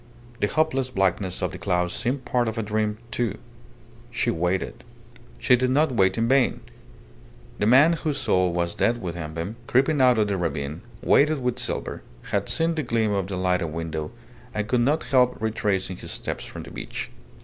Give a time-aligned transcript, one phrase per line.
[0.39, 3.37] The hopeless blackness of the clouds seemed part of a dream, too.
[4.09, 4.83] She waited.
[5.37, 6.61] She did not wait in vain.
[7.59, 11.59] The man whose soul was dead within him, creeping out of the ravine, weighted with
[11.59, 12.01] silver,
[12.31, 14.09] had seen the gleam of the lighted window,
[14.55, 17.11] and could not help retracing his steps from the beach.